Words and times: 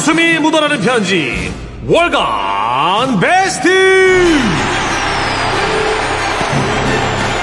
웃음이 0.00 0.38
묻어나는 0.38 0.80
편지 0.80 1.52
월간 1.86 3.20
베스트 3.20 3.68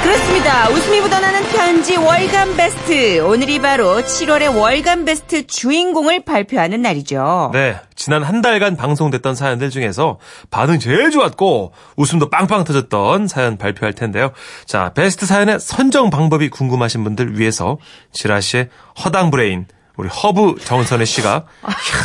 그렇습니다. 0.02 0.68
웃음이 0.70 1.02
묻어나는 1.02 1.44
편지 1.52 1.98
월간 1.98 2.58
베스트. 2.58 3.20
오늘이 3.20 3.60
바로 3.60 4.02
7월의 4.02 4.60
월간 4.60 5.06
베스트 5.06 5.46
주인공을 5.46 6.26
발표하는 6.26 6.82
날이죠. 6.82 7.52
네 7.54 7.80
지난 7.96 8.24
한 8.24 8.42
달간 8.42 8.76
방송됐던 8.76 9.36
사연들 9.36 9.70
중에서 9.70 10.18
반응 10.50 10.80
제일 10.80 11.12
좋았고 11.12 11.74
웃음도 11.96 12.32
빵빵 12.32 12.64
터졌던 12.64 13.28
사연 13.28 13.58
발표할 13.58 13.94
텐데요 13.94 14.32
자 14.66 14.94
베스트 14.96 15.28
사연의 15.28 15.60
선정 15.60 16.10
방법이 16.10 16.50
궁금하신 16.50 17.04
분들 17.04 17.38
위해서 17.38 17.78
지라시의 18.14 18.70
허당 19.04 19.30
브레인 19.30 19.68
우리 19.98 20.08
허브 20.10 20.56
정선혜 20.64 21.06
씨가 21.06 21.46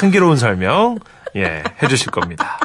향기로운 0.00 0.36
설명 0.36 0.98
예 1.36 1.62
해주실 1.82 2.10
겁니다 2.10 2.58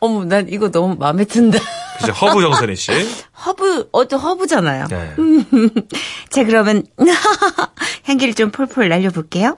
어머, 0.00 0.24
난 0.24 0.46
이거 0.48 0.70
너무 0.70 0.96
마음에 0.98 1.24
든다. 1.24 1.58
그죠 1.98 2.12
허브 2.12 2.40
정선혜 2.40 2.74
씨 2.74 2.90
허브, 3.44 3.88
어to 3.92 4.16
허브잖아요. 4.16 4.86
네. 4.88 5.14
자, 6.30 6.44
그러면 6.44 6.84
향기를 8.10 8.34
좀 8.34 8.50
폴폴 8.50 8.88
날려볼게요. 8.88 9.56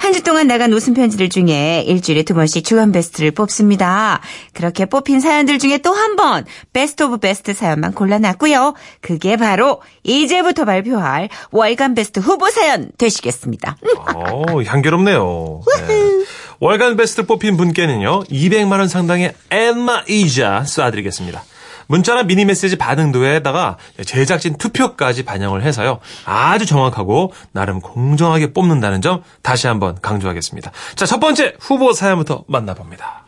한 0.00 0.12
주 0.12 0.22
동안 0.22 0.46
나간 0.46 0.72
웃음 0.72 0.92
편지들 0.94 1.28
중에 1.30 1.82
일주일에 1.86 2.22
두 2.22 2.34
번씩 2.34 2.64
주간 2.64 2.92
베스트를 2.92 3.30
뽑습니다. 3.32 4.20
그렇게 4.52 4.84
뽑힌 4.84 5.18
사연들 5.18 5.58
중에 5.58 5.78
또 5.78 5.92
한 5.94 6.14
번 6.16 6.44
best 6.72 7.02
of 7.04 7.18
best 7.18 7.54
사연만 7.54 7.92
골라놨고요. 7.94 8.74
그게 9.00 9.36
바로 9.36 9.80
이제부터 10.04 10.64
발표할 10.66 11.30
월간 11.50 11.94
베스트 11.94 12.20
후보 12.20 12.50
사연 12.50 12.90
되시겠습니다. 12.98 13.76
어, 14.14 14.62
향기롭네요. 14.62 15.62
네. 15.88 16.24
월간 16.60 16.96
베스트 16.96 17.26
뽑힌 17.26 17.56
분께는요, 17.56 18.24
200만 18.24 18.72
원 18.78 18.86
상당의 18.88 19.32
엠마 19.50 20.04
이자 20.08 20.62
쏴드리겠습니다. 20.66 21.40
문자나 21.86 22.24
미니 22.24 22.44
메시지 22.44 22.76
반응도에다가 22.76 23.76
제작진 24.04 24.56
투표까지 24.56 25.24
반영을 25.24 25.62
해서요, 25.62 26.00
아주 26.24 26.66
정확하고 26.66 27.32
나름 27.52 27.80
공정하게 27.80 28.52
뽑는다는 28.52 29.00
점 29.00 29.22
다시 29.42 29.66
한번 29.66 29.98
강조하겠습니다. 30.00 30.70
자, 30.94 31.06
첫 31.06 31.20
번째 31.20 31.54
후보 31.60 31.92
사연부터 31.92 32.44
만나봅니다. 32.46 33.26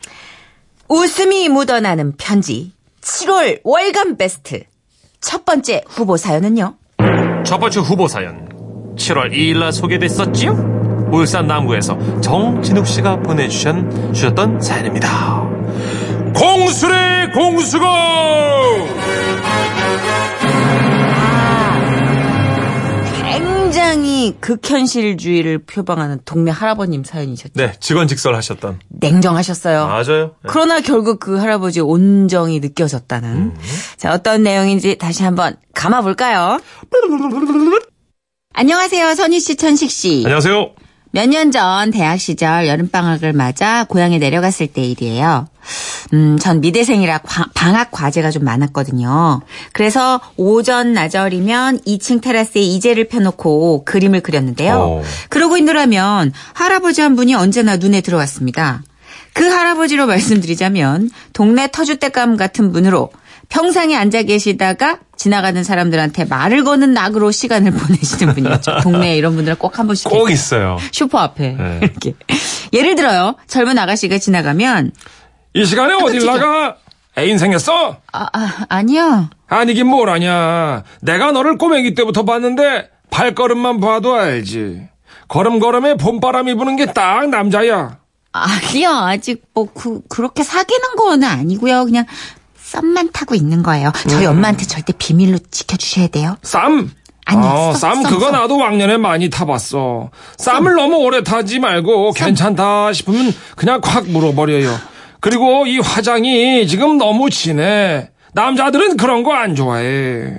웃음이 0.89 1.49
묻어나는 1.49 2.15
편지 2.17 2.71
7월 3.01 3.59
월간 3.63 4.17
베스트 4.17 4.63
첫 5.21 5.45
번째 5.45 5.83
후보 5.87 6.17
사연은요. 6.17 6.75
첫 7.45 7.59
번째 7.59 7.79
후보 7.79 8.07
사연. 8.07 8.47
7월 8.97 9.31
2일 9.31 9.59
날 9.59 9.71
소개됐었지요? 9.71 11.09
울산 11.11 11.47
남구에서 11.47 12.19
정진욱 12.21 12.85
씨가 12.85 13.17
보내주셨던 13.21 14.59
사연입니다. 14.59 15.56
공수래 16.37 17.31
공수고! 17.33 17.85
굉장히 23.23 24.35
극현실주의를 24.39 25.59
표방하는 25.59 26.19
동네 26.25 26.51
할아버님 26.51 27.03
사연이셨죠. 27.03 27.53
네, 27.55 27.73
직원 27.79 28.07
직설하셨던. 28.07 28.79
냉정하셨어요. 28.89 29.87
맞아요. 29.87 30.35
네. 30.43 30.49
그러나 30.49 30.79
결국 30.79 31.19
그 31.19 31.37
할아버지 31.37 31.79
온정이 31.81 32.59
느껴졌다는. 32.59 33.55
자, 33.97 34.13
어떤 34.13 34.43
내용인지 34.43 34.97
다시 34.97 35.23
한번 35.23 35.55
감아볼까요? 35.73 36.59
안녕하세요, 38.53 39.15
선희 39.15 39.39
씨, 39.39 39.55
천식 39.55 39.91
씨. 39.91 40.23
안녕하세요. 40.25 40.71
몇 41.17 41.25
년 41.29 41.51
전 41.51 41.89
대학 41.89 42.19
시절 42.19 42.67
여름방학을 42.67 43.33
맞아 43.33 43.85
고향에 43.85 44.19
내려갔을 44.19 44.67
때 44.67 44.83
일이에요. 44.83 45.47
음, 46.13 46.37
전 46.39 46.61
미대생이라 46.61 47.17
과- 47.19 47.47
방학 47.55 47.89
과제가 47.89 48.29
좀 48.29 48.43
많았거든요. 48.43 49.41
그래서 49.73 50.21
오전 50.35 50.93
나절이면 50.93 51.79
2층 51.87 52.21
테라스에 52.21 52.61
이제를 52.61 53.07
펴놓고 53.07 53.83
그림을 53.85 54.21
그렸는데요. 54.21 54.75
어. 54.77 55.03
그러고 55.29 55.57
있느라면 55.57 56.33
할아버지 56.53 57.01
한 57.01 57.15
분이 57.15 57.33
언제나 57.33 57.77
눈에 57.77 58.01
들어왔습니다. 58.01 58.83
그 59.33 59.43
할아버지로 59.43 60.05
말씀드리자면 60.05 61.09
동네 61.33 61.65
터줏대감 61.67 62.37
같은 62.37 62.71
분으로 62.71 63.09
평상에 63.49 63.95
앉아 63.95 64.23
계시다가 64.23 64.99
지나가는 65.15 65.63
사람들한테 65.63 66.25
말을 66.25 66.63
거는 66.63 66.93
낙으로 66.93 67.31
시간을 67.31 67.71
보내시는 67.77 68.33
분이었죠. 68.33 68.79
동네에 68.83 69.17
이런 69.17 69.35
분들 69.35 69.55
꼭한 69.55 69.87
번씩 69.87 70.09
꼭 70.09 70.29
있어요. 70.29 70.77
슈퍼 70.91 71.19
앞에 71.19 71.55
네. 71.57 71.79
이렇게 71.83 72.13
예를 72.73 72.95
들어요 72.95 73.35
젊은 73.47 73.77
아가씨가 73.77 74.17
지나가면 74.19 74.91
이 75.53 75.65
시간에 75.65 75.93
어딜 75.95 76.25
나가? 76.25 76.75
애인 77.17 77.37
생겼어? 77.39 77.97
아, 78.11 78.27
아 78.31 78.65
아니요 78.69 79.29
아니긴 79.47 79.87
뭘 79.87 80.09
아냐. 80.09 80.83
내가 81.01 81.31
너를 81.31 81.57
꼬맹이 81.57 81.95
때부터 81.95 82.23
봤는데 82.25 82.89
발걸음만 83.09 83.79
봐도 83.79 84.13
알지. 84.13 84.81
걸음걸음에 85.29 85.95
봄바람이 85.95 86.53
부는 86.55 86.75
게 86.75 86.85
딱 86.93 87.27
남자야. 87.29 87.97
아니요 88.33 88.89
아직 88.91 89.43
뭐 89.53 89.67
그, 89.73 90.01
그렇게 90.09 90.43
사귀는 90.43 90.95
거는 90.97 91.27
아니고요 91.27 91.85
그냥 91.85 92.05
썸만 92.71 93.11
타고 93.13 93.33
있는 93.33 93.63
거예요 93.63 93.91
저희 94.09 94.25
엄마한테 94.25 94.65
절대 94.65 94.91
비밀로 94.97 95.39
지켜주셔야 95.51 96.07
돼요 96.07 96.37
쌈? 96.41 96.91
아니야, 97.25 97.49
어, 97.51 97.73
썸, 97.73 97.79
쌈 97.95 98.03
썸, 98.03 98.09
그거 98.09 98.25
썸. 98.27 98.31
나도 98.31 98.57
왕년에 98.57 98.95
많이 98.97 99.29
타봤어. 99.29 100.11
쌈을 100.37 100.75
너무 100.75 100.95
오래 100.97 101.23
타지 101.23 101.59
말고 101.59 102.13
괜찮다 102.13 102.93
싶으면 102.93 103.33
그냥 103.57 103.81
콱 103.81 104.07
물어버려요. 104.09 104.73
그리고 105.19 105.65
이 105.67 105.77
화장이 105.79 106.65
지금 106.69 106.97
너무 106.97 107.29
진해. 107.29 108.11
남자들은 108.33 108.95
그런 108.95 109.23
거 109.23 109.33
안 109.33 109.55
좋아해. 109.55 110.35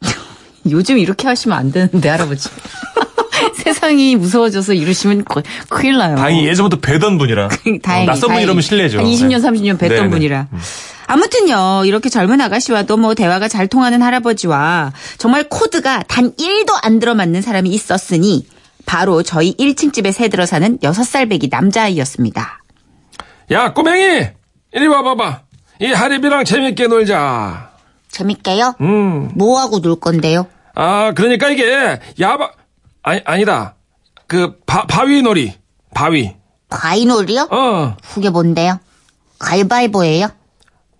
요즘 0.70 0.96
이렇게 0.96 1.28
하시면 1.28 1.58
안 1.58 1.72
되는데 1.72 2.08
할아버지 2.08 2.48
세상이 3.62 4.16
무서워져서 4.16 4.72
이러시면 4.72 5.24
거- 5.26 5.42
큰일 5.68 5.98
나요 5.98 6.16
다행히 6.16 6.46
예전부터 6.46 6.80
뵈던 6.80 7.18
분이라. 7.18 7.48
다행히. 7.82 8.06
어, 8.08 8.12
낯선 8.12 8.20
분 8.20 8.28
다행히. 8.28 8.44
이러면 8.44 8.62
실례죠. 8.62 8.98
한 8.98 9.04
20년, 9.04 9.28
네. 9.42 9.48
30년 9.50 9.74
뵀던 9.78 9.88
네네. 9.88 10.08
분이라. 10.08 10.48
아무튼요, 11.12 11.82
이렇게 11.84 12.08
젊은 12.08 12.40
아가씨와도 12.40 12.96
뭐 12.96 13.12
대화가 13.14 13.46
잘 13.46 13.68
통하는 13.68 14.00
할아버지와 14.00 14.94
정말 15.18 15.46
코드가 15.46 16.04
단 16.04 16.32
1도 16.36 16.78
안 16.82 17.00
들어맞는 17.00 17.42
사람이 17.42 17.68
있었으니 17.68 18.46
바로 18.86 19.22
저희 19.22 19.54
1층 19.58 19.92
집에 19.92 20.10
새 20.10 20.28
들어 20.28 20.46
사는 20.46 20.78
6살 20.78 21.28
배기 21.28 21.48
남자아이였습니다. 21.50 22.62
야, 23.50 23.74
꼬맹이! 23.74 24.26
이리 24.72 24.86
와봐봐. 24.86 25.42
이 25.82 25.86
하립이랑 25.92 26.46
재밌게 26.46 26.86
놀자. 26.86 27.72
재밌게요? 28.08 28.76
음. 28.80 29.30
뭐하고 29.34 29.82
놀 29.82 30.00
건데요? 30.00 30.46
아, 30.74 31.12
그러니까 31.14 31.50
이게, 31.50 32.00
야바, 32.18 32.52
아니, 33.02 33.20
아니다. 33.26 33.74
그, 34.26 34.58
바, 34.64 34.86
바위 34.86 35.20
놀이. 35.20 35.52
바위. 35.92 36.32
바이놀이요? 36.70 37.48
어. 37.50 37.96
그게 38.14 38.30
뭔데요? 38.30 38.80
가위바위보예요? 39.38 40.28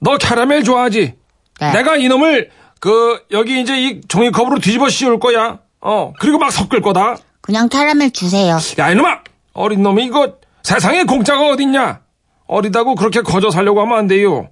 너 0.02 0.18
캐러멜 0.18 0.64
좋아하지? 0.64 1.14
네. 1.60 1.72
내가 1.72 1.96
이놈을, 1.96 2.50
그, 2.80 3.22
여기 3.30 3.60
이제 3.60 3.80
이 3.80 4.00
종이컵으로 4.08 4.58
뒤집어 4.58 4.88
씌울 4.88 5.20
거야. 5.20 5.60
어. 5.80 6.12
그리고 6.18 6.38
막 6.38 6.50
섞을 6.50 6.82
거다. 6.82 7.16
그냥 7.40 7.68
캐러멜 7.68 8.10
주세요. 8.10 8.58
야, 8.78 8.90
이놈아! 8.90 9.20
어린 9.52 9.82
놈이 9.82 10.04
이거, 10.04 10.38
세상에 10.64 11.04
공짜가 11.04 11.46
어딨냐? 11.50 12.00
어리다고 12.46 12.96
그렇게 12.96 13.22
거저 13.22 13.50
살려고 13.50 13.80
하면 13.82 13.96
안 13.96 14.06
돼요. 14.08 14.48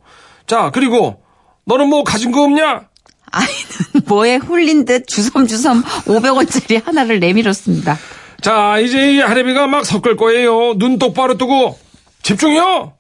자, 0.47 0.71
그리고, 0.73 1.21
너는 1.65 1.89
뭐 1.89 2.05
가진 2.05 2.31
거 2.31 2.45
없냐? 2.45 2.89
아이는 3.33 4.07
뭐에 4.07 4.37
홀린 4.37 4.85
듯 4.85 5.07
주섬주섬 5.09 5.83
500원짜리 5.83 6.85
하나를 6.85 7.19
내밀었습니다. 7.19 7.99
자, 8.41 8.79
이제 8.79 9.15
이 9.15 9.19
하레비가 9.19 9.67
막 9.67 9.85
섞을 9.85 10.17
거예요. 10.17 10.75
눈 10.79 10.99
똑바로 10.99 11.37
뜨고 11.37 11.77
집중요. 12.23 12.93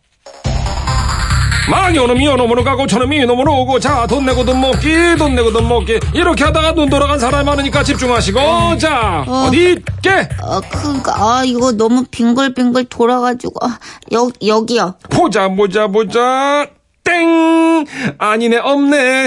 막 1.68 1.94
요놈이 1.94 2.24
요놈으로 2.24 2.64
가고 2.64 2.86
저놈이 2.86 3.18
이놈으로 3.18 3.52
오고 3.60 3.80
자 3.80 4.06
돈 4.06 4.24
내고 4.26 4.44
돈 4.44 4.60
먹기 4.60 5.16
돈 5.18 5.34
내고 5.34 5.52
돈 5.52 5.68
먹기 5.68 6.00
이렇게 6.14 6.44
하다가 6.44 6.74
눈 6.74 6.88
돌아간 6.88 7.18
사람이 7.18 7.44
많으니까 7.44 7.82
집중하시고 7.84 8.78
자 8.78 9.24
어. 9.26 9.48
디 9.52 9.72
있게 9.72 10.28
아, 10.42 10.60
그니까, 10.70 11.14
아, 11.16 11.42
이거 11.44 11.72
너무 11.72 12.04
빙글빙글 12.10 12.86
돌아가지고, 12.86 13.64
아, 13.64 13.78
여, 14.12 14.28
여기요. 14.44 14.94
보자 15.10 15.48
보자 15.48 15.86
보자 15.86 16.66
땡 17.04 17.84
아니네 18.18 18.56
없네 18.58 19.26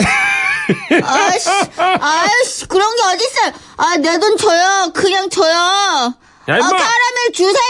아이씨, 1.03 1.49
아이씨, 1.77 2.65
그런 2.67 2.87
게 2.95 3.01
어딨어요. 3.13 3.53
아, 3.77 3.97
내 3.97 4.17
돈 4.17 4.37
줘요. 4.37 4.91
그냥 4.93 5.29
줘요. 5.29 6.13
야, 6.49 6.55
임마! 6.57 6.65
아, 6.67 6.69
카라멜 6.69 7.31
주세요. 7.33 7.61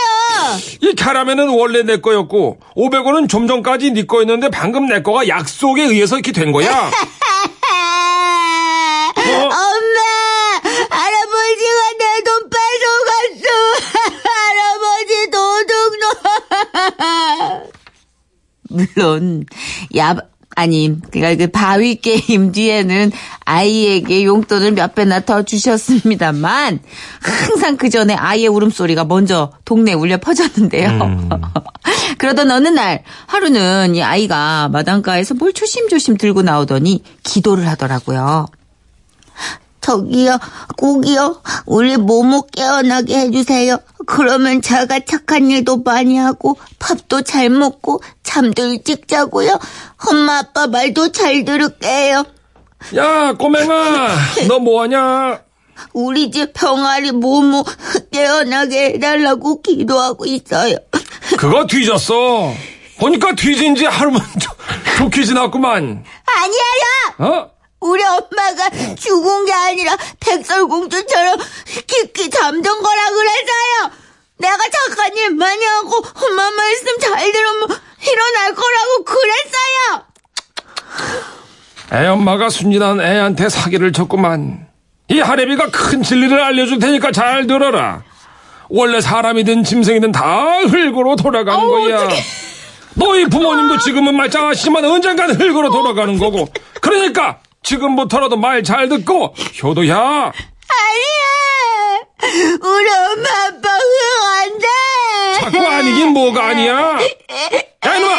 이 0.81 0.93
캐러멜은 0.95 1.49
원래 1.49 1.83
내 1.83 1.97
거였고 1.97 2.59
500원은 2.75 3.29
좀 3.29 3.47
전까지 3.47 3.91
네 3.91 4.07
거였는데 4.07 4.49
방금 4.49 4.87
내 4.87 5.01
거가 5.03 5.27
약속에 5.27 5.83
의해서 5.83 6.15
이렇게 6.15 6.31
된 6.31 6.51
거야 6.51 6.89
엄마, 9.15 10.01
할아버지가 10.89 11.93
내 11.99 12.23
돈 12.23 12.49
뺏어갔어. 12.49 13.47
할아버지 14.25 15.29
도둑놈. 15.29 16.03
물론 18.95 19.45
야 19.97 20.15
아니 20.55 20.95
그러니까 21.11 21.45
그 21.45 21.51
바위 21.51 21.95
게임 21.95 22.51
뒤에는 22.51 23.11
아이에게 23.45 24.25
용돈을 24.25 24.71
몇 24.73 24.95
배나 24.95 25.21
더 25.21 25.43
주셨습니다만 25.43 26.79
항상 27.21 27.77
그 27.77 27.89
전에 27.89 28.13
아이의 28.13 28.47
울음소리가 28.47 29.05
먼저 29.05 29.51
동네에 29.65 29.93
울려 29.93 30.17
퍼졌는데요. 30.17 31.29
그러던 32.17 32.51
어느 32.51 32.67
날 32.67 33.03
하루는 33.27 33.95
이 33.95 34.03
아이가 34.03 34.69
마당가에서 34.69 35.33
뭘 35.35 35.53
조심조심 35.53 36.17
들고 36.17 36.41
나오더니 36.41 37.03
기도를 37.23 37.67
하더라고요. 37.67 38.47
저기요, 39.83 40.39
꼭이요, 40.77 41.41
우리 41.65 41.97
모모 41.97 42.47
깨어나게 42.47 43.17
해주세요. 43.19 43.77
그러면 44.07 44.61
제가 44.61 45.01
착한 45.05 45.51
일도 45.51 45.77
많이 45.83 46.17
하고, 46.17 46.57
밥도 46.79 47.21
잘 47.23 47.49
먹고, 47.49 48.01
잠도 48.23 48.65
일찍 48.67 49.07
자고요. 49.09 49.59
엄마, 50.09 50.39
아빠 50.39 50.67
말도 50.67 51.11
잘 51.11 51.43
들을게요. 51.43 52.23
야, 52.95 53.33
꼬맹아, 53.33 54.07
너 54.47 54.59
뭐하냐? 54.59 55.41
우리 55.93 56.31
집 56.31 56.53
병아리 56.53 57.11
모모 57.11 57.65
깨어나게 58.11 58.93
해달라고 58.93 59.61
기도하고 59.61 60.25
있어요. 60.25 60.77
그거 61.37 61.65
뒤졌어. 61.67 62.53
보니까 62.99 63.33
뒤진 63.35 63.75
지 63.75 63.85
하루만 63.85 64.21
좋- 64.39 64.53
좋게 64.97 65.23
지났구만. 65.25 66.03
아니에요! 66.25 67.33
어? 67.33 67.49
우리 67.83 68.01
엄마가 68.01 68.69
죽은 68.95 69.45
게 69.45 69.53
아니라 69.53 69.97
백설공주처럼 70.21 71.37
깊게 71.85 72.29
잠든 72.29 72.81
거라 72.81 73.09
그래서요. 73.09 73.91
내가 74.37 74.57
착한 74.57 75.15
일 75.17 75.35
많이 75.35 75.63
하고 75.65 75.97
엄마 75.97 76.51
말씀 76.51 76.97
잘 76.99 77.31
들으면 77.31 77.67
일어날 78.01 78.55
거라고 78.55 79.03
그랬어요. 79.03 80.05
애 81.93 82.07
엄마가 82.07 82.49
순진한 82.49 83.01
애한테 83.01 83.49
사기를 83.49 83.91
쳤구만. 83.91 84.67
이 85.09 85.19
하레비가 85.19 85.69
큰 85.69 86.01
진리를 86.01 86.41
알려줄 86.41 86.79
테니까 86.79 87.11
잘 87.11 87.47
들어라. 87.47 88.03
원래 88.69 89.01
사람이든 89.01 89.65
짐승이든 89.65 90.13
다 90.13 90.59
흙으로 90.61 91.17
돌아가는 91.17 91.67
거야. 91.67 92.07
너희 92.95 93.25
부모님도 93.25 93.79
지금은 93.79 94.15
말짱하시지만 94.15 94.85
언젠간 94.85 95.31
흙으로 95.39 95.69
돌아가는 95.69 96.17
거고. 96.17 96.47
그러니까 96.79 97.39
지금부터라도 97.63 98.37
말 98.37 98.63
잘 98.63 98.87
듣고 98.89 99.33
효도야. 99.61 100.31
아니야. 100.75 101.23
우리 102.61 102.89
엄마 102.89 103.29
아빠 103.47 103.69
흥안 103.69 104.59
돼. 104.59 104.67
자꾸 105.41 105.57
아니긴 105.67 106.09
뭐가 106.13 106.45
아니야. 106.47 106.73
야 107.85 107.95
이놈아 107.95 108.15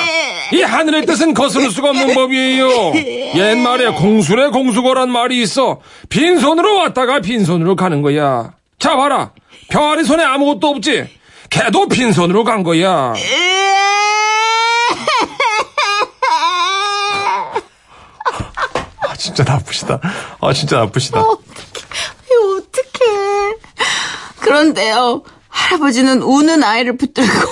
이 0.53 0.61
하늘의 0.63 1.07
뜻은 1.07 1.33
거스를 1.35 1.71
수가 1.71 1.91
없는 1.91 2.15
법이에요. 2.15 2.93
옛말에 3.35 3.91
공수래 3.93 4.49
공수거란 4.49 5.11
말이 5.11 5.41
있어. 5.43 5.81
빈손으로 6.11 6.77
왔다가 6.77 7.21
빈손으로 7.21 7.77
가는 7.77 8.03
거야. 8.03 8.53
자 8.79 8.97
봐라 8.97 9.33
병아리 9.71 10.05
손에 10.05 10.23
아무것도 10.23 10.69
없지. 10.69 11.07
걔도 11.51 11.89
빈손으로 11.89 12.45
간 12.45 12.63
거야. 12.63 13.15
진짜 19.35 19.53
나쁘시다. 19.53 20.01
아, 20.41 20.53
진짜 20.53 20.79
나쁘시다. 20.79 21.19
이거 21.21 21.41
어떡해. 22.59 23.55
그런데요, 24.41 25.23
할아버지는 25.49 26.23
우는 26.23 26.63
아이를 26.63 26.97
붙들고 26.97 27.33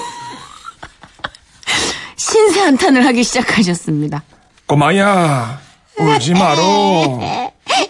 신세 2.16 2.60
한탄을 2.60 3.04
하기 3.06 3.24
시작하셨습니다. 3.24 4.22
꼬마야 4.66 5.60
울지 5.98 6.34
마로. 6.34 7.20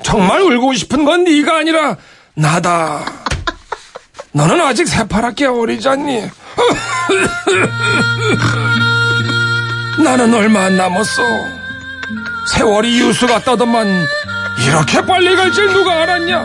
정말 0.03 0.41
울고 0.41 0.73
싶은 0.75 1.05
건 1.05 1.25
네가 1.25 1.59
아니라 1.59 1.97
나다. 2.35 3.05
너는 4.33 4.61
아직 4.63 4.89
새파랗게 4.89 5.47
어리지 5.47 5.87
않니? 5.89 6.23
나는 10.03 10.33
얼마 10.35 10.63
안 10.65 10.77
남았어. 10.79 11.23
세월이 12.47 13.01
유수 13.01 13.27
같다더만 13.27 14.07
이렇게 14.67 15.01
빨리 15.05 15.35
갈 15.37 15.53
줄 15.53 15.73
누가 15.73 16.03
알았냐? 16.03 16.45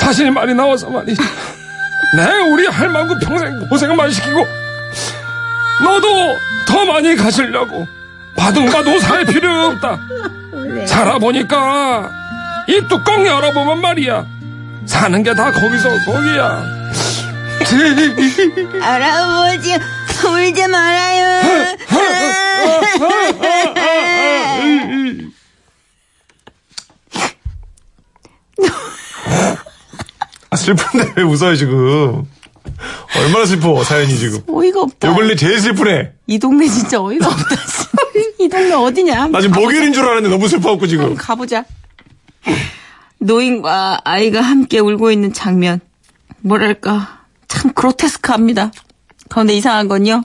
사실 0.00 0.30
말이 0.30 0.54
나와서 0.54 0.88
말이지. 0.88 1.20
내 2.16 2.24
우리 2.50 2.66
할망구 2.66 3.18
평생 3.20 3.68
고생만 3.68 4.10
시키고 4.10 4.46
너도 5.82 6.36
더 6.66 6.84
많이 6.84 7.14
가시려고 7.16 7.86
바둥바둥 8.36 8.98
살 9.00 9.24
필요 9.26 9.66
없다. 9.66 9.98
살아보니까 10.86 12.10
이 12.68 12.80
뚜껑 12.88 13.26
열어보면 13.26 13.80
말이야. 13.80 14.24
사는 14.86 15.22
게 15.22 15.34
다 15.34 15.52
거기서 15.52 15.88
거기야. 16.06 16.64
할아버지, 18.80 19.78
울지 20.28 20.66
말아요. 20.68 21.76
아, 30.50 30.56
슬픈데 30.56 31.12
왜 31.16 31.22
웃어요, 31.22 31.56
지금? 31.56 32.24
얼마나 33.16 33.46
슬퍼, 33.46 33.82
사연이 33.84 34.16
지금. 34.16 34.40
어이가 34.48 34.82
없다. 34.82 35.08
요 35.08 35.14
근래 35.14 35.34
제일 35.36 35.60
슬프네. 35.60 36.12
이 36.26 36.38
동네 36.38 36.66
진짜 36.66 37.00
어이가 37.00 37.26
없다. 37.26 37.56
이 38.38 38.48
동네 38.48 38.72
어디냐? 38.72 39.28
나 39.28 39.40
지금 39.40 39.60
목요일인 39.60 39.92
줄 39.92 40.02
알았는데 40.04 40.28
너무 40.28 40.48
슬퍼갖고 40.48 40.86
지금. 40.86 41.14
가보자. 41.14 41.64
노인과 43.18 44.00
아이가 44.04 44.40
함께 44.40 44.78
울고 44.78 45.10
있는 45.10 45.32
장면. 45.32 45.80
뭐랄까. 46.40 47.20
참 47.48 47.72
그로테스크합니다. 47.72 48.72
그런데 49.30 49.54
이상한 49.54 49.88
건요. 49.88 50.22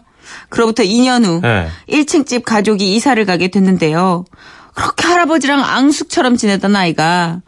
그로부터 0.49 0.83
2년 0.83 1.23
후 1.23 1.39
네. 1.41 1.69
1층 1.87 2.25
집 2.25 2.43
가족이 2.43 2.95
이사를 2.95 3.23
가게 3.25 3.47
됐는데요. 3.49 4.25
그렇게 4.73 5.07
할아버지랑 5.07 5.63
앙숙처럼 5.63 6.35
지내던 6.35 6.75
아이가 6.75 7.41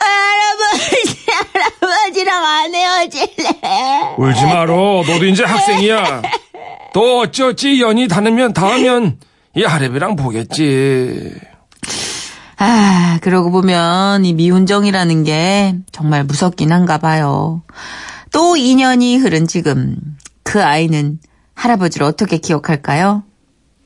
할아버지 0.00 1.16
할아버지랑 1.52 2.44
안 2.44 2.74
헤어질래. 2.74 4.14
울지 4.18 4.44
마로. 4.46 5.04
너도 5.06 5.24
이제 5.26 5.44
학생이야. 5.44 6.22
또 6.94 7.20
어찌어찌 7.20 7.80
연이 7.80 8.08
닿으면 8.08 8.52
닿으면 8.52 9.18
이 9.56 9.64
하랩이랑 9.64 10.16
보겠지. 10.16 11.34
아, 12.58 13.18
그러고 13.22 13.50
보면 13.50 14.24
이 14.24 14.34
미운정이라는 14.34 15.24
게 15.24 15.74
정말 15.90 16.24
무섭긴 16.24 16.72
한가 16.72 16.98
봐요. 16.98 17.62
또 18.30 18.54
2년이 18.54 19.20
흐른 19.20 19.46
지금 19.46 19.96
그 20.52 20.62
아이는 20.62 21.18
할아버지를 21.54 22.06
어떻게 22.06 22.36
기억할까요? 22.36 23.22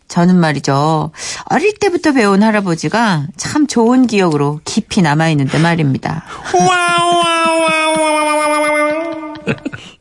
저는 0.09 0.35
말이죠. 0.35 1.13
어릴 1.49 1.75
때부터 1.79 2.13
배운 2.13 2.43
할아버지가 2.43 3.29
참 3.37 3.69
좋은 3.69 4.09
기억으로 4.09 4.59
깊이 4.65 5.01
남아있는데 5.01 5.61
말입니다. 5.61 6.25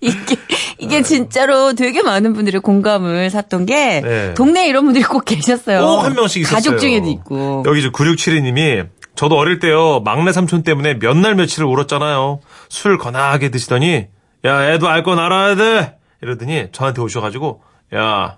이게, 0.01 0.35
이게 0.79 1.03
진짜로 1.03 1.73
되게 1.73 2.01
많은 2.01 2.33
분들의 2.33 2.61
공감을 2.61 3.29
샀던 3.29 3.67
게 3.67 4.01
네. 4.01 4.33
동네에 4.33 4.67
이런 4.67 4.85
분들이 4.85 5.03
꼭 5.03 5.23
계셨어요. 5.23 5.81
꼭한 5.85 6.15
명씩 6.15 6.41
있었어요. 6.41 6.55
가족 6.55 6.79
중에도 6.79 7.07
있고. 7.09 7.63
여기 7.67 7.83
저 7.83 7.91
9672님이 7.91 8.87
저도 9.15 9.37
어릴 9.37 9.59
때요 9.59 10.01
막내 10.03 10.31
삼촌 10.31 10.63
때문에 10.63 10.95
몇 10.95 11.15
날 11.17 11.35
며칠을 11.35 11.67
울었잖아요. 11.67 12.39
술 12.69 12.97
거나하게 12.97 13.51
드시더니 13.51 14.07
야 14.45 14.73
애도 14.73 14.89
알 14.89 15.03
건 15.03 15.19
알아야 15.19 15.55
돼 15.55 15.97
이러더니 16.25 16.69
저한테 16.71 17.01
오셔가지고 17.01 17.61
야 17.95 18.37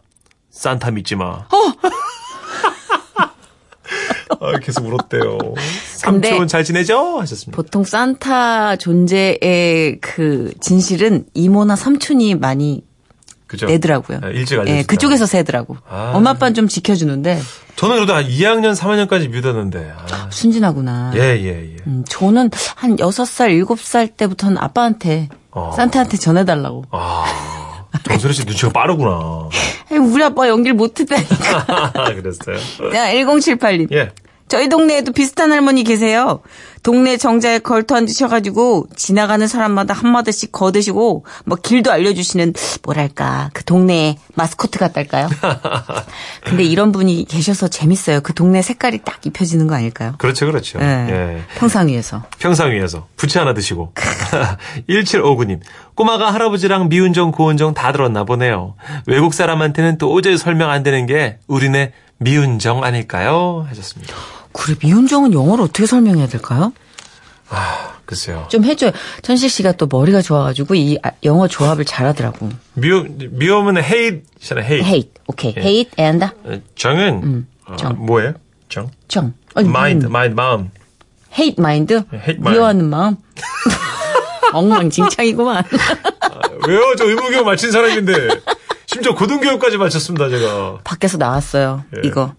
산타 0.51 0.91
믿지 0.91 1.15
마. 1.15 1.48
아, 4.39 4.60
계속 4.62 4.86
울었대요. 4.86 5.38
삼촌 5.96 6.48
잘 6.48 6.63
지내죠? 6.63 7.20
하셨습니다. 7.20 7.56
보통 7.56 7.84
산타 7.84 8.75
존재의 8.75 10.00
그 10.01 10.53
진실은 10.60 11.25
이모나 11.34 11.75
삼촌이 11.75 12.36
많이 12.36 12.84
그죠? 13.48 13.65
내더라고요. 13.65 14.20
네, 14.20 14.27
일찍 14.27 14.56
알려주더라고요. 14.56 14.77
예, 14.77 14.84
그쪽에서 14.84 15.25
세더라고. 15.25 15.77
아. 15.89 16.12
엄마 16.13 16.32
아빠는 16.32 16.53
좀 16.53 16.67
지켜주는데 16.67 17.39
저는 17.77 17.96
그래도 17.96 18.13
한 18.13 18.25
2학년, 18.27 18.75
3학년까지 18.75 19.29
믿었는데. 19.29 19.94
아, 20.12 20.27
순진하구나. 20.29 21.13
예, 21.15 21.20
예, 21.39 21.74
예. 21.74 21.77
음, 21.88 22.03
저는 22.08 22.50
한 22.75 22.98
6살, 22.98 23.65
7살 23.65 24.17
때부터는 24.17 24.58
아빠한테 24.58 25.29
어. 25.51 25.72
산타한테 25.75 26.17
전해달라고. 26.17 26.84
아, 26.91 27.66
정선혜 28.03 28.34
씨 28.34 28.46
눈치가 28.46 28.72
빠르구나. 28.72 29.50
우리 29.91 30.24
아빠 30.24 30.48
연기를 30.48 30.75
못했다니까. 30.75 31.91
그랬어요. 32.15 32.58
야, 32.94 33.12
1078님. 33.13 33.91
예. 33.94 34.12
저희 34.48 34.70
동네에도 34.70 35.12
비슷한 35.12 35.51
할머니 35.51 35.84
계세요. 35.84 36.41
동네 36.84 37.17
정자에 37.17 37.60
걸터 37.60 37.96
앉으셔가지고 37.98 38.88
지나가는 38.96 39.46
사람마다 39.46 39.94
한마디씩 39.94 40.53
거드시고 40.53 41.25
뭐 41.44 41.58
길도 41.62 41.91
알려주시는 41.91 42.53
뭐랄까 42.84 43.50
그 43.53 43.65
동네의 43.65 44.17
마스코트 44.36 44.79
같달까요? 44.79 45.27
근데 46.46 46.63
이런 46.63 46.94
분이 46.94 47.25
계셔서 47.27 47.67
재밌어요. 47.67 48.22
그 48.22 48.34
동네 48.34 48.62
색깔이 48.62 49.00
딱 49.03 49.25
입혀지는 49.25 49.67
거 49.67 49.75
아닐까요? 49.75 50.15
그렇죠, 50.17 50.46
그렇죠. 50.46 50.79
예. 50.79 50.86
예. 51.10 51.41
평상 51.58 51.89
위에서. 51.89 52.24
평상 52.39 52.72
위에서 52.72 53.06
부채 53.17 53.39
하나 53.39 53.53
드시고. 53.53 53.91
1759님. 54.89 55.60
꼬마가 55.96 56.34
할아버지랑 56.34 56.89
미운정, 56.89 57.31
고운정 57.31 57.74
다 57.74 57.91
들었나 57.91 58.24
보네요. 58.24 58.75
외국 59.05 59.34
사람한테는 59.34 59.98
도저히 59.98 60.38
설명 60.38 60.69
안 60.69 60.84
되는 60.84 61.05
게 61.05 61.39
우리네 61.48 61.93
미운정 62.19 62.84
아닐까요? 62.84 63.65
하셨습니다. 63.69 64.13
그래 64.53 64.75
미운정은 64.81 65.34
영어로 65.34 65.63
어떻게 65.65 65.86
설명해야 65.86 66.27
될까요? 66.27 66.74
글쎄요. 68.05 68.46
좀 68.50 68.63
해줘요. 68.63 68.91
천식 69.22 69.50
씨가 69.51 69.74
또 69.74 69.86
머리가 69.89 70.22
좋아가지고 70.22 70.75
이 70.75 70.98
아- 71.03 71.12
영어 71.24 71.48
조합을 71.48 71.84
잘하더라고. 71.86 72.50
미워, 72.74 73.03
미움은 73.07 73.75
hate잖아요, 73.77 74.65
hate. 74.65 74.86
hate, 74.88 75.12
오케이. 75.27 75.53
예. 75.57 75.62
hate 75.62 75.91
and 76.00 76.25
어, 76.25 76.60
정은 76.75 77.46
어, 77.65 77.75
정. 77.75 78.05
뭐예요? 78.05 78.34
정? 78.69 78.89
정. 79.10 79.34
아니, 79.55 79.67
mind, 79.67 80.05
음, 80.05 80.10
mind, 80.10 80.36
마음. 80.36 80.69
hate 81.38 81.55
mind. 81.60 81.93
hate 81.93 82.38
mind. 82.39 82.50
미워하는 82.51 82.89
마음. 82.89 83.17
엉망진창이구만. 84.53 85.63
왜요? 86.67 86.95
저 86.97 87.05
의무교육 87.05 87.45
마친 87.45 87.71
사람인데. 87.71 88.13
심지어 88.85 89.13
고등교육까지 89.15 89.77
마쳤습니다, 89.77 90.29
제가. 90.29 90.79
밖에서 90.83 91.17
나왔어요. 91.17 91.83
예. 91.97 92.01
이거 92.07 92.33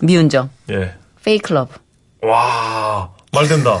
미운정. 0.00 0.50
예. 0.70 0.94
페이클럽. 1.24 1.68
와, 2.22 3.10
말 3.32 3.48
된다. 3.48 3.78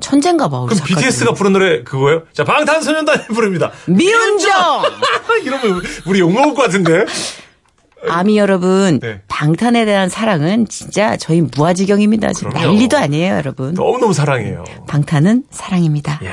천재인가 0.00 0.48
봐. 0.48 0.58
우리 0.60 0.68
그럼 0.74 0.78
작가님. 0.78 0.96
BTS가 0.96 1.32
부른 1.34 1.52
노래 1.52 1.82
그거예요? 1.82 2.22
자, 2.32 2.44
방탄소년단이 2.44 3.26
부릅니다. 3.28 3.70
미운정. 3.86 4.82
이러면 5.44 5.82
우리 6.06 6.20
욕먹을 6.20 6.54
것 6.54 6.62
같은데? 6.62 7.04
아미 8.08 8.36
여러분, 8.38 8.98
네. 9.00 9.20
방탄에 9.28 9.84
대한 9.84 10.08
사랑은 10.08 10.66
진짜 10.68 11.16
저희 11.16 11.40
무아지경입니다. 11.40 12.32
지금 12.32 12.50
그럼요. 12.50 12.66
난리도 12.68 12.96
아니에요, 12.96 13.34
여러분. 13.34 13.74
너무너무 13.74 14.12
사랑해요. 14.12 14.64
방탄은 14.88 15.44
사랑입니다. 15.50 16.20
예. 16.24 16.28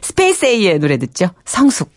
스페이스 0.00 0.46
A의 0.46 0.78
노래 0.78 0.96
듣죠? 0.98 1.30
성숙. 1.44 1.90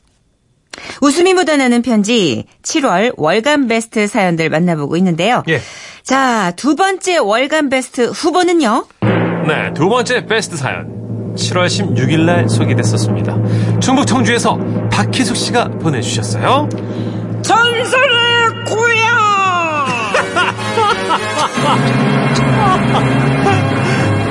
웃음이 1.01 1.34
묻어나는 1.34 1.82
편지 1.82 2.46
7월 2.63 3.13
월간 3.18 3.68
베스트 3.68 4.08
사연들 4.08 4.50
만나보고 4.50 4.96
있는데요. 4.98 5.44
예. 5.50 5.60
자, 6.04 6.51
두 6.56 6.75
번째 6.75 7.18
월간 7.18 7.70
베스트 7.70 8.10
후보는요. 8.10 8.86
네, 9.01 9.74
두 9.74 9.89
번째 9.89 10.25
베스트 10.25 10.56
사연. 10.56 10.96
7월 11.36 11.68
16일 11.68 12.22
날 12.25 12.50
소개됐었습니다. 12.50 13.80
충북 13.80 14.08
청주에서 14.08 14.58
박희숙 14.92 15.36
씨가 15.36 15.70
보내주셨어요. 15.80 16.68
전설의 17.44 18.26
고향! 18.68 19.18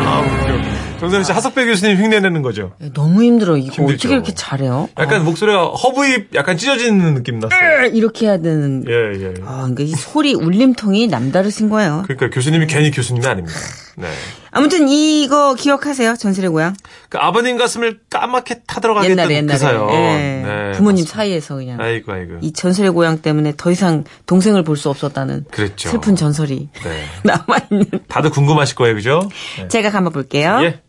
아, 0.04 0.20
웃겨. 0.20 0.76
정선우 1.00 1.24
씨 1.24 1.32
하석배 1.32 1.66
교수님 1.66 1.96
흉내내는 1.98 2.40
거죠. 2.42 2.72
너무 2.94 3.22
힘들어. 3.22 3.56
이거 3.58 3.72
힘들죠. 3.74 3.94
어떻게 4.08 4.14
이렇게 4.14 4.32
잘해요? 4.34 4.88
약간 4.98 5.24
목소리가 5.24 5.66
허브입 5.68 6.34
약간 6.34 6.56
찢어지는 6.56 7.14
느낌 7.14 7.38
났어요. 7.38 7.86
이렇게 7.92 8.26
해야 8.26 8.38
되는. 8.38 8.82
예, 8.88 8.92
예. 9.22 9.34
아, 9.44 9.56
그러니까 9.68 9.82
이 9.82 9.90
소리 9.90 10.34
울림통이 10.34 11.08
남다르신 11.08 11.68
거예요. 11.68 12.04
그러니까 12.06 12.30
교수님이 12.30 12.66
괜히 12.66 12.90
교수님이 12.90 13.26
아닙니다. 13.26 13.58
네. 13.96 14.08
아무튼 14.56 14.88
이거 14.88 15.54
기억하세요. 15.54 16.16
전설의 16.16 16.50
고향. 16.50 16.74
그 17.10 17.18
아버님 17.18 17.58
가슴을 17.58 18.00
까맣게 18.08 18.62
타들어가게 18.66 19.10
옛날에 19.10 19.34
옛날에. 19.36 19.58
그 19.58 19.62
사연. 19.62 19.90
예. 19.90 19.94
네, 19.94 20.72
부모님 20.72 21.02
맞습니다. 21.04 21.14
사이에서 21.14 21.54
그냥. 21.56 21.78
아이고, 21.80 22.10
아이고. 22.12 22.38
이 22.40 22.52
전설의 22.54 22.90
고향 22.92 23.18
때문에 23.20 23.52
더 23.58 23.70
이상 23.70 24.04
동생을 24.26 24.62
볼 24.64 24.76
수 24.76 24.88
없었다는 24.88 25.44
그랬죠. 25.50 25.90
슬픈 25.90 26.16
전설이 26.16 26.68
네. 26.84 27.04
남아 27.24 27.58
있는. 27.70 27.86
다들 28.08 28.30
궁금하실 28.30 28.76
거예요, 28.76 28.94
그죠? 28.94 29.20
네. 29.58 29.68
제가 29.68 29.90
한번 29.90 30.12
볼게요. 30.12 30.58
예. 30.62 30.80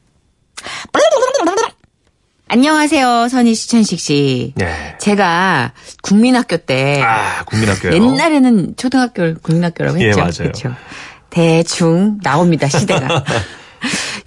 안녕하세요, 2.50 3.28
선희 3.30 3.54
씨, 3.56 3.68
천식 3.70 4.00
씨. 4.00 4.54
네. 4.56 4.96
제가 5.02 5.74
국민학교 6.02 6.56
때 6.56 7.02
아, 7.04 7.44
국민학교요. 7.44 7.94
옛날에는 7.94 8.76
초등학교를 8.78 9.36
국민학교라고 9.44 10.00
예, 10.02 10.08
했죠. 10.08 10.20
맞아요. 10.22 10.32
그렇죠. 10.38 10.74
대충 11.30 12.20
나옵니다, 12.24 12.70
시대가. 12.70 13.24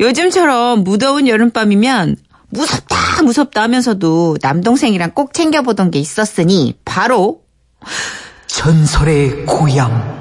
요즘처럼 0.01 0.83
무더운 0.85 1.29
여름밤이면 1.29 2.17
무섭다, 2.49 3.23
무섭다 3.23 3.63
하면서도 3.63 4.39
남동생이랑 4.43 5.13
꼭 5.15 5.33
챙겨보던 5.35 5.91
게 5.91 5.99
있었으니 6.01 6.75
바로 6.85 7.43
전설의 8.47 9.45
고향. 9.47 10.19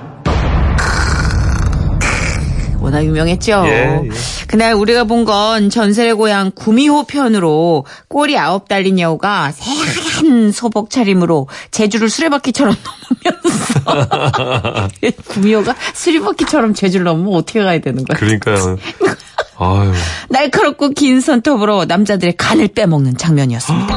워낙 2.82 3.04
유명했죠. 3.04 3.64
예, 3.66 4.02
예. 4.06 4.10
그날 4.48 4.74
우리가 4.74 5.04
본 5.04 5.26
건 5.26 5.70
전설의 5.70 6.14
고향 6.14 6.50
구미호 6.52 7.04
편으로 7.04 7.86
꼬리 8.08 8.38
아홉 8.38 8.68
달린 8.70 9.00
여우가 9.00 9.52
새하얀 9.52 10.52
소복 10.54 10.90
차림으로 10.90 11.48
제주를 11.72 12.10
수레바퀴처럼 12.10 12.76
넘으면서 13.26 14.88
구미호가 15.28 15.76
수레바퀴처럼 15.94 16.74
제주를 16.74 17.04
넘으면 17.04 17.34
어떻게 17.34 17.62
가야 17.62 17.80
되는 17.80 18.04
거야? 18.06 18.18
그러니까요. 18.18 18.78
아유. 19.60 19.92
날카롭고 20.30 20.90
긴 20.92 21.20
손톱으로 21.22 21.86
남자들의 21.86 22.36
간을 22.38 22.70
빼먹는 22.70 23.18
장면이었습니다. 23.18 23.94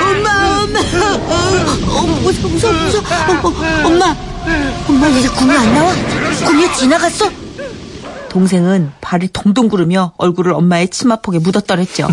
엄마, 0.00 0.62
엄마, 0.62 0.80
어, 0.80 2.02
무서워, 2.22 2.50
무서워, 2.50 2.72
무서워. 2.74 3.04
어, 3.04 3.48
어, 3.48 3.86
엄마, 3.86 4.16
엄마 4.88 5.08
이제 5.08 5.28
구미 5.28 5.56
안 5.56 5.74
나와? 5.74 5.92
구미 6.46 6.74
지나갔어? 6.74 7.30
동생은 8.28 8.92
발을 9.00 9.28
동동 9.28 9.68
구르며 9.68 10.12
얼굴을 10.16 10.52
엄마의 10.52 10.88
치마폭에 10.88 11.38
묻었더랬죠. 11.38 12.08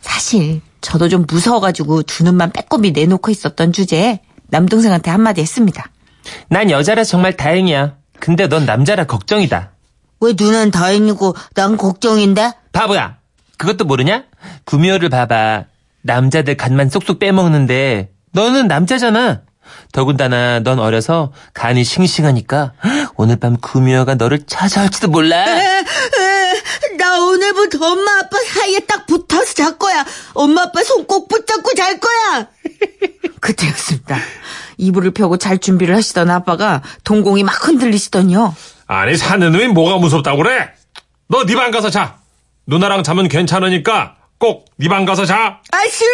사실 0.00 0.60
저도 0.80 1.08
좀 1.08 1.24
무서워가지고 1.28 2.02
두 2.04 2.24
눈만 2.24 2.52
빼꼼히 2.52 2.92
내놓고 2.92 3.30
있었던 3.30 3.72
주제에 3.72 4.20
남동생한테 4.48 5.10
한마디 5.10 5.40
했습니다. 5.40 5.90
난 6.48 6.70
여자라 6.70 7.04
정말 7.04 7.36
다행이야. 7.36 7.94
근데 8.18 8.48
넌 8.48 8.66
남자라 8.66 9.04
걱정이다. 9.04 9.70
왜 10.20 10.34
누난 10.38 10.70
다행이고 10.70 11.34
난 11.54 11.76
걱정인데? 11.76 12.52
바보야. 12.72 13.16
그것도 13.58 13.84
모르냐? 13.84 14.24
구미호를 14.64 15.08
봐봐. 15.08 15.64
남자들 16.02 16.56
간만 16.56 16.88
쏙쏙 16.88 17.18
빼먹는데 17.18 18.10
너는 18.32 18.68
남자잖아. 18.68 19.42
더군다나 19.92 20.60
넌 20.60 20.78
어려서 20.78 21.32
간이 21.54 21.84
싱싱하니까 21.84 22.72
오늘 23.16 23.36
밤 23.36 23.56
구미호가 23.56 24.14
너를 24.16 24.44
찾아올지도 24.46 25.08
몰라. 25.08 25.44
나 26.98 27.20
오늘부터 27.22 27.84
엄마 27.84 28.18
아빠 28.18 28.36
사이에 28.52 28.80
딱 28.80 29.06
붙어서 29.06 29.54
잘 29.54 29.78
거야. 29.78 30.04
엄마 30.34 30.62
아빠 30.62 30.82
손 30.82 31.06
꼭 31.06 31.28
붙잡고 31.28 31.74
잘 31.74 31.98
거야. 32.00 32.46
그때였습니다. 33.40 34.18
이불을 34.78 35.12
펴고 35.12 35.36
잘 35.38 35.58
준비를 35.58 35.94
하시던 35.96 36.30
아빠가 36.30 36.82
동공이 37.04 37.42
막 37.42 37.66
흔들리시더니요. 37.66 38.54
아니 38.92 39.16
사는 39.16 39.52
놈이 39.52 39.68
뭐가 39.68 39.98
무섭다고 39.98 40.38
그래? 40.42 40.68
너 41.28 41.44
네 41.44 41.54
방 41.54 41.70
가서 41.70 41.90
자. 41.90 42.16
누나랑 42.66 43.04
자면 43.04 43.28
괜찮으니까 43.28 44.16
꼭 44.38 44.64
네 44.80 44.88
방 44.88 45.04
가서 45.04 45.24
자. 45.26 45.60
아 45.70 45.78
싫어. 45.88 46.10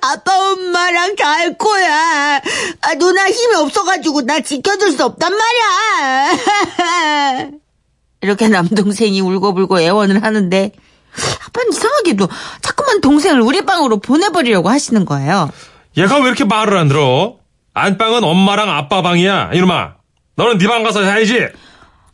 아빠 0.00 0.52
엄마랑 0.52 1.16
잘 1.16 1.58
거야. 1.58 2.40
아, 2.80 2.94
누나 2.98 3.28
힘이 3.30 3.56
없어가지고 3.56 4.22
나 4.22 4.40
지켜줄 4.40 4.92
수 4.92 5.04
없단 5.04 5.32
말이야. 5.36 6.38
이렇게 8.22 8.48
남동생이 8.48 9.20
울고불고 9.20 9.80
애원을 9.80 10.22
하는데 10.22 10.72
아빠는 11.46 11.72
이상하게도 11.72 12.26
자꾸만 12.62 13.00
동생을 13.02 13.40
우리 13.42 13.66
방으로 13.66 13.98
보내버리려고 14.00 14.70
하시는 14.70 15.04
거예요. 15.04 15.50
얘가 15.98 16.16
왜 16.20 16.22
이렇게 16.28 16.44
말을 16.44 16.76
안 16.78 16.88
들어? 16.88 17.36
안방은 17.74 18.24
엄마랑 18.24 18.70
아빠 18.70 19.02
방이야. 19.02 19.50
이놈아. 19.52 19.97
너는 20.38 20.56
네 20.58 20.66
방 20.68 20.82
가서 20.84 21.02
자야지. 21.04 21.48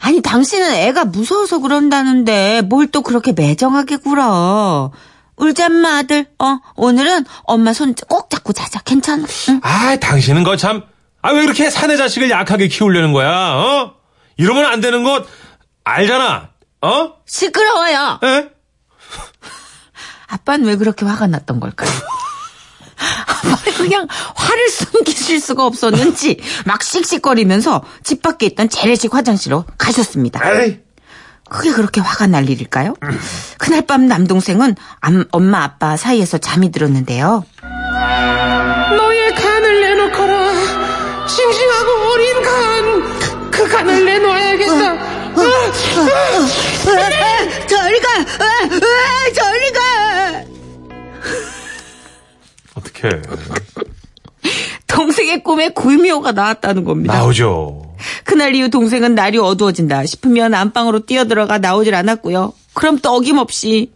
아니 0.01 0.21
당신은 0.23 0.75
애가 0.75 1.05
무서워서 1.07 1.59
그런다는데 1.61 2.63
뭘 2.63 2.87
또 2.91 3.03
그렇게 3.03 3.33
매정하게 3.33 3.97
굴어. 3.99 4.93
울잔마 5.37 5.97
아들. 5.99 6.27
어 6.39 6.59
오늘은 6.77 7.25
엄마 7.45 7.73
손 7.73 7.95
꼭 8.09 8.31
잡고 8.31 8.53
자자. 8.53 8.81
괜찮아. 8.81 9.25
응? 9.51 9.61
아, 9.63 9.97
당신은 9.97 10.43
거 10.45 10.57
참. 10.57 10.83
아, 11.23 11.31
왜 11.33 11.43
이렇게 11.45 11.71
사내 11.71 11.97
자식을 11.97 12.31
약하게 12.31 12.69
키우려는 12.69 13.13
거야? 13.13 13.31
어? 13.55 13.95
이러면 14.37 14.67
안 14.67 14.81
되는 14.81 15.05
것 15.05 15.27
알잖아. 15.85 16.51
어? 16.83 17.13
시끄러워요. 17.27 18.21
에? 18.25 18.49
아빠는 20.29 20.67
왜 20.67 20.77
그렇게 20.77 21.05
화가 21.07 21.27
났던 21.29 21.61
걸까요? 21.61 21.91
아빠는 22.99 23.75
그냥 23.77 24.07
화를 24.35 24.69
숨기실 24.71 25.41
수가 25.41 25.65
없었는지 25.67 26.39
막 26.65 26.83
씩씩거리면서 26.83 27.83
집 28.03 28.23
밖에 28.23 28.47
있던 28.47 28.69
재래식 28.69 29.15
화장실로 29.15 29.65
가셨습니다. 29.79 30.41
에이. 30.63 30.81
그게 31.51 31.73
그렇게 31.73 32.01
화가 32.01 32.27
날 32.27 32.49
일일까요? 32.49 32.95
그날 33.59 33.83
밤 33.83 34.07
남동생은 34.07 34.77
암- 35.01 35.25
엄마 35.31 35.63
아빠 35.63 35.97
사이에서 35.97 36.39
잠이 36.39 36.73
들었는데요. 36.73 37.45
너의 38.97 39.35
간을 39.35 39.81
내놓거라. 39.83 40.55
싱싱하고 41.29 41.91
어린 42.13 42.43
간. 42.43 43.51
그 43.51 43.69
간을 43.69 44.05
내놓아야겠다. 44.05 45.15
저리 47.67 48.01
가! 48.01 48.25
저리 49.35 49.54
어떻게 53.09 53.85
동생의 54.87 55.43
꿈에 55.43 55.71
굴미호가 55.71 56.33
나왔다는 56.33 56.85
겁니다. 56.85 57.15
나오죠. 57.15 57.97
그날 58.25 58.55
이후 58.55 58.69
동생은 58.69 59.15
날이 59.15 59.39
어두워진다 59.39 60.05
싶으면 60.07 60.55
안방으로 60.55 61.07
뛰어들어가 61.07 61.59
나오질 61.59 61.95
않았고요. 61.95 62.53
그럼 62.75 62.99
또 62.99 63.11
어김없이 63.15 63.93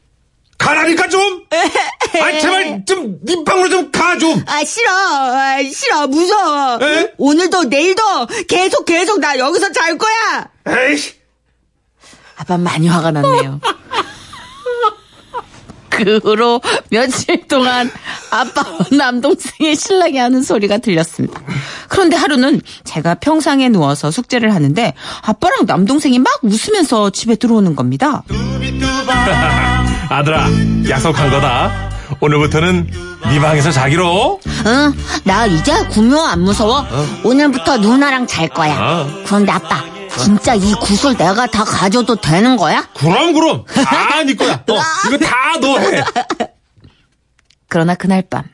가라니까 0.56 1.08
좀. 1.08 1.44
아 1.52 2.38
제발 2.40 2.84
좀네 2.84 3.44
방으로 3.44 3.68
좀 3.68 3.90
가 3.92 4.18
좀. 4.18 4.42
아 4.46 4.64
싫어 4.64 4.90
아, 4.90 5.62
싫어 5.62 6.06
무서워 6.08 6.78
에? 6.82 7.12
오늘도 7.18 7.64
내일도 7.64 8.02
계속 8.48 8.84
계속 8.84 9.20
나 9.20 9.38
여기서 9.38 9.70
잘 9.72 9.96
거야 9.98 10.48
에이. 10.66 10.98
아빠 12.36 12.56
많이 12.56 12.88
화가 12.88 13.10
났네요 13.12 13.60
그 15.98 16.18
후로 16.22 16.60
며칠 16.90 17.46
동안 17.48 17.90
아빠와 18.30 18.78
남동생의 18.96 19.74
신랑이 19.74 20.16
하는 20.16 20.42
소리가 20.42 20.78
들렸습니다. 20.78 21.40
그런데 21.88 22.16
하루는 22.16 22.60
제가 22.84 23.16
평상에 23.16 23.68
누워서 23.68 24.10
숙제를 24.12 24.54
하는데 24.54 24.94
아빠랑 25.22 25.66
남동생이 25.66 26.20
막 26.20 26.32
웃으면서 26.42 27.10
집에 27.10 27.34
들어오는 27.34 27.74
겁니다. 27.74 28.22
아들아 30.08 30.46
약속한 30.88 31.30
거다. 31.30 31.97
오늘부터는 32.20 32.90
네 33.30 33.40
방에서 33.40 33.70
자기로. 33.70 34.40
응, 34.66 34.92
나 35.24 35.46
이제 35.46 35.72
구묘 35.88 36.20
안 36.24 36.40
무서워. 36.40 36.84
오늘부터 37.24 37.78
누나랑 37.78 38.26
잘 38.26 38.48
거야. 38.48 38.76
어. 38.78 39.06
그런데 39.26 39.52
아빠, 39.52 39.82
진짜 40.16 40.54
이 40.54 40.72
구슬 40.74 41.16
내가 41.16 41.46
다 41.46 41.64
가져도 41.64 42.16
되는 42.16 42.56
거야? 42.56 42.86
그럼 42.96 43.32
그럼 43.34 43.64
다네 43.66 44.34
거야. 44.36 44.54
어, 44.54 44.80
이거 45.08 45.18
다 45.18 45.58
너 45.60 45.78
해. 45.78 46.02
그러나 47.68 47.94
그날 47.94 48.22
밤 48.22 48.44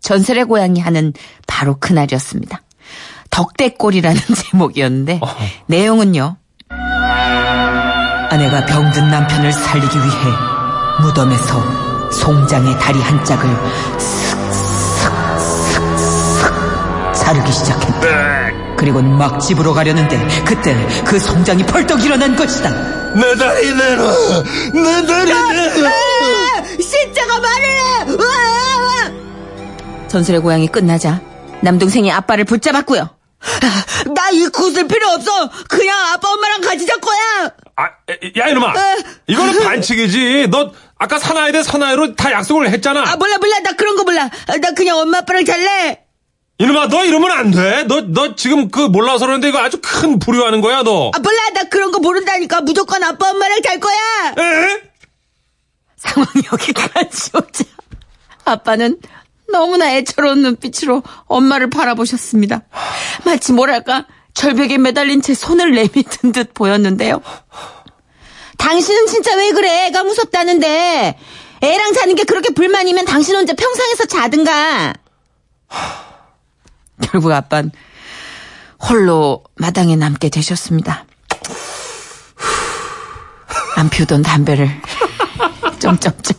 전설의 0.00 0.44
고양이 0.46 0.80
하는 0.80 1.12
바로 1.46 1.76
그날이었습니다. 1.78 2.60
덕대골이라는 3.30 4.20
제목이었는데 4.50 5.20
내용은요. 5.66 6.36
아내가 8.30 8.64
병든 8.66 9.10
남편을 9.10 9.52
살리기 9.52 9.96
위해 9.98 10.32
무덤에서 11.00 11.93
송장의 12.14 12.78
다리 12.78 13.00
한 13.00 13.24
짝을 13.24 13.48
슥슥슥슥 13.98 15.82
자르기 17.14 17.52
시작했다. 17.52 18.76
그리고는 18.76 19.16
막 19.16 19.38
집으로 19.40 19.72
가려는데 19.74 20.18
그때 20.44 20.74
그 21.04 21.18
송장이 21.18 21.64
펄떡 21.66 22.04
일어난 22.04 22.36
것이다. 22.36 22.70
내 23.14 23.34
다리 23.36 23.74
내놔. 23.74 24.12
내 24.74 25.06
다리 25.06 25.32
내놔. 25.32 25.90
신자가 26.80 27.38
말을 27.40 27.64
해! 27.64 27.74
전설의 30.08 30.40
고양이 30.40 30.66
끝나자 30.68 31.20
남동생이 31.62 32.10
아빠를 32.12 32.44
붙잡았고요. 32.44 33.08
나 34.14 34.24
이 34.32 34.48
구슬 34.48 34.86
필요 34.88 35.08
없어. 35.10 35.48
그냥 35.68 35.96
아빠 36.12 36.28
엄마랑 36.30 36.60
같이 36.62 36.86
잘 36.86 36.98
거야. 37.00 37.50
아, 37.76 37.84
야 38.38 38.48
이놈아. 38.48 38.72
이거는 39.26 39.62
반칙이지. 39.62 40.48
너 40.50 40.72
아까 40.98 41.18
사나이 41.18 41.52
대 41.52 41.62
사나이로 41.62 42.14
다 42.14 42.32
약속을 42.32 42.68
했잖아. 42.70 43.02
아 43.06 43.16
몰라 43.16 43.38
몰라 43.38 43.58
나 43.60 43.72
그런 43.72 43.96
거 43.96 44.04
몰라. 44.04 44.30
아, 44.46 44.56
나 44.58 44.70
그냥 44.72 44.98
엄마 44.98 45.18
아빠랑 45.18 45.44
잘래. 45.44 46.00
이놈아 46.58 46.88
너 46.88 47.04
이러면 47.04 47.32
안 47.32 47.50
돼. 47.50 47.82
너 47.84 48.00
너 48.06 48.36
지금 48.36 48.70
그 48.70 48.80
몰라서 48.80 49.26
그러는데 49.26 49.48
이거 49.48 49.58
아주 49.58 49.80
큰 49.82 50.18
불효하는 50.18 50.60
거야 50.60 50.82
너. 50.82 51.10
아 51.14 51.18
몰라 51.18 51.50
나 51.54 51.64
그런 51.64 51.90
거 51.90 51.98
모른다니까 51.98 52.60
무조건 52.60 53.02
아빠 53.02 53.30
엄마랑 53.30 53.60
잘 53.62 53.80
거야. 53.80 53.96
에? 54.38 54.82
상황이 55.96 56.28
여기까지 56.52 57.30
오자 57.34 57.64
아빠는 58.44 58.98
너무나 59.50 59.92
애처로운 59.96 60.42
눈빛으로 60.42 61.02
엄마를 61.26 61.70
바라보셨습니다. 61.70 62.62
마치 63.24 63.52
뭐랄까 63.52 64.06
절벽에 64.34 64.78
매달린 64.78 65.22
채 65.22 65.34
손을 65.34 65.72
내미는 65.72 66.32
듯 66.32 66.54
보였는데요. 66.54 67.20
당신은 68.58 69.06
진짜 69.06 69.34
왜 69.36 69.52
그래? 69.52 69.86
애가 69.86 70.04
무섭다는데. 70.04 71.18
애랑 71.60 71.92
자는 71.94 72.14
게 72.14 72.24
그렇게 72.24 72.52
불만이면 72.52 73.04
당신 73.06 73.34
혼자 73.36 73.52
평상에서 73.54 74.04
자든가. 74.06 74.92
결국 77.02 77.32
아빠는 77.32 77.70
홀로 78.88 79.42
마당에 79.56 79.96
남게 79.96 80.28
되셨습니다. 80.28 81.06
안 83.76 83.88
피우던 83.90 84.22
담배를 84.22 84.70
점점점. 85.80 86.36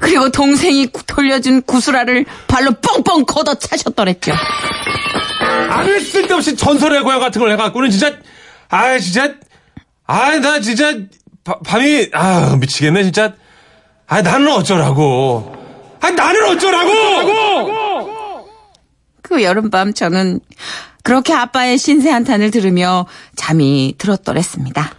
그리고 0.00 0.30
동생이 0.30 0.86
구- 0.86 1.04
돌려준 1.06 1.62
구슬알을 1.62 2.24
발로 2.48 2.72
뻥뻥 2.80 3.24
걷어 3.26 3.54
차셨더랬죠. 3.54 4.32
아무 5.70 6.00
쓸데없이 6.00 6.56
전설의 6.56 7.02
고향 7.02 7.20
같은 7.20 7.40
걸 7.40 7.52
해갖고는 7.52 7.90
진짜 7.90 8.16
아 8.68 8.98
진짜 8.98 9.34
아 10.12 10.38
나 10.40 10.60
진짜 10.60 10.92
바- 11.44 11.58
밤이 11.64 12.10
아 12.12 12.56
미치겠네 12.60 13.02
진짜 13.04 13.32
아 14.06 14.20
나는 14.22 14.48
어쩌라고 14.52 15.56
아 16.00 16.10
나는 16.10 16.44
어쩌라고 16.50 18.42
그 19.22 19.42
여름밤 19.42 19.94
저는 19.94 20.40
그렇게 21.02 21.32
아빠의 21.32 21.78
신세 21.78 22.10
한탄을 22.10 22.50
들으며 22.50 23.06
잠이 23.36 23.94
들었더랬습니다. 23.98 24.90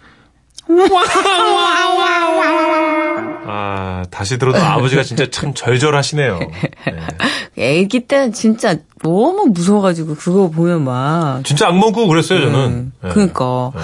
아 3.46 4.02
다시 4.10 4.38
들어도 4.38 4.58
아버지가 4.58 5.02
진짜 5.02 5.26
참 5.30 5.52
절절하시네요 5.54 6.40
애기 7.58 8.00
때는 8.06 8.32
진짜 8.32 8.76
너무 9.02 9.46
무서워가지고 9.48 10.14
그거 10.16 10.48
보면 10.50 10.82
막. 10.84 11.42
진짜 11.44 11.68
악몽 11.68 11.92
꾸고 11.92 12.08
그랬어요 12.08 12.40
저는 12.50 12.92
네. 13.02 13.10
그러니까 13.10 13.72
네. 13.74 13.80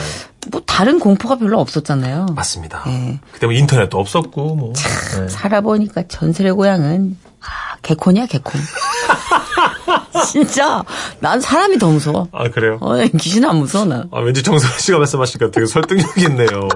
뭐 0.80 0.84
다른 0.84 0.98
공포가 0.98 1.36
별로 1.36 1.60
없었잖아요. 1.60 2.26
맞습니다 2.34 2.82
네. 2.86 3.20
그때 3.32 3.46
뭐 3.46 3.54
인터넷도 3.54 3.98
없었고 3.98 4.54
뭐 4.56 4.72
네. 4.74 5.28
살아보니까 5.28 6.04
전설의 6.08 6.52
고향은 6.54 7.18
아, 7.42 7.76
개콘이야 7.82 8.26
개콘. 8.26 8.58
진짜 10.30 10.82
난 11.18 11.40
사람이 11.40 11.78
더 11.78 11.88
무서워. 11.90 12.28
아 12.32 12.48
그래요 12.48 12.78
어, 12.80 12.94
귀신 13.18 13.44
안 13.44 13.56
무서워 13.56 13.84
나. 13.84 14.04
아 14.10 14.20
왠지 14.20 14.42
정선 14.42 14.70
씨가 14.78 14.96
말씀하시니까 14.98 15.50
되게 15.50 15.66
설득력 15.66 16.16
있네요 16.18 16.68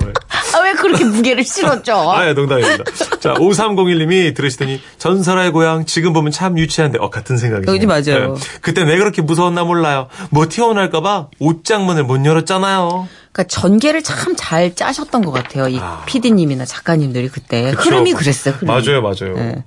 아 0.53 0.61
왜 0.65 0.73
그렇게 0.73 1.05
무게를 1.05 1.45
실었죠? 1.45 2.11
아, 2.13 2.27
예, 2.29 2.33
농담입니다. 2.33 2.85
자, 3.21 3.35
5301님이 3.35 4.35
들으시더니 4.35 4.81
전설의 4.99 5.51
고향 5.53 5.85
지금 5.85 6.13
보면 6.13 6.33
참 6.33 6.59
유치한데 6.59 6.99
어 7.01 7.11
같은 7.11 7.37
생각이죠. 7.37 7.73
여기 7.75 7.87
맞아요. 7.87 8.37
그때 8.61 8.83
왜 8.83 8.97
그렇게 8.99 9.21
무서웠나 9.23 9.65
몰라요. 9.65 10.09
뭐 10.31 10.49
튀어나올까 10.49 11.01
봐 11.01 11.29
옷장문을 11.39 12.05
못 12.05 12.25
열었잖아요. 12.25 13.09
그러니까 13.35 13.45
전개를 13.49 14.03
참 14.03 14.37
잘 14.37 14.75
짜셨던 14.75 15.25
것 15.25 15.33
같아요. 15.33 15.69
이 15.69 15.79
PD님이나 16.07 16.65
작가님들이 16.65 17.29
그때 17.29 17.73
그쵸. 17.73 17.91
흐름이 17.91 18.13
그랬어요. 18.15 18.55
흐름이. 18.55 18.69
맞아요, 18.73 19.03
맞아요. 19.03 19.35
네. 19.35 19.65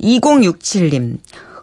2067님. 0.00 1.18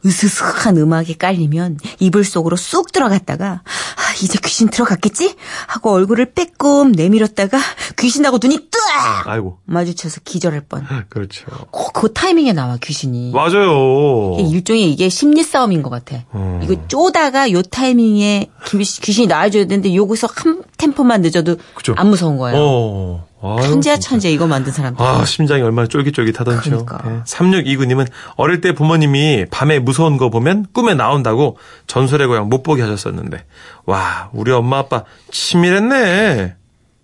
으스스한 0.05 0.77
음악이 0.77 1.17
깔리면 1.17 1.79
이불 1.99 2.23
속으로 2.23 2.55
쑥 2.55 2.91
들어갔다가 2.91 3.61
아, 3.63 4.01
이제 4.23 4.39
귀신 4.43 4.69
들어갔겠지? 4.69 5.35
하고 5.67 5.91
얼굴을 5.91 6.33
빼꼼 6.33 6.91
내밀었다가 6.91 7.57
귀신하고 7.97 8.39
눈이 8.41 8.69
뜨악 8.71 9.27
아이고. 9.27 9.59
마주쳐서 9.65 10.21
기절할 10.23 10.61
뻔. 10.61 10.85
그렇죠. 11.09 11.45
꼭그 11.71 12.13
타이밍에 12.13 12.53
나와 12.53 12.77
귀신이. 12.81 13.31
맞아요. 13.31 14.35
이게 14.39 14.49
일종의 14.49 14.91
이게 14.91 15.09
심리 15.09 15.43
싸움인 15.43 15.81
것 15.81 15.89
같아. 15.89 16.23
음. 16.35 16.59
이거 16.63 16.75
쪼다가 16.87 17.51
요 17.51 17.61
타이밍에 17.61 18.49
귀- 18.67 18.77
귀신이 18.77 19.27
나와줘야 19.27 19.65
되는데 19.65 19.95
여기서 19.95 20.27
한 20.33 20.63
템포만 20.77 21.21
늦어도 21.21 21.57
그죠. 21.75 21.93
안 21.97 22.09
무서운 22.09 22.37
거예요. 22.37 22.57
어. 22.59 23.26
천재야. 23.41 23.97
천재 23.97 24.31
이거 24.31 24.47
만든 24.47 24.71
사람들. 24.71 25.03
아, 25.05 25.23
심장이 25.25 25.61
얼마나 25.61 25.87
쫄깃쫄깃하던지요. 25.87 26.85
그러니까. 26.85 27.09
네. 27.09 27.21
3629님은 27.25 28.07
어릴 28.35 28.61
때 28.61 28.73
부모님이 28.73 29.45
밤에 29.51 29.79
무서운 29.79 30.17
거 30.17 30.29
보면 30.29 30.65
꿈에 30.73 30.95
나온다고 30.95 31.57
전설의 31.85 32.27
고향 32.27 32.49
못 32.49 32.63
보게 32.63 32.81
하셨었는데. 32.81 33.43
와, 33.85 34.29
우리 34.33 34.51
엄마 34.51 34.79
아빠 34.79 35.03
치밀했네. 35.31 36.55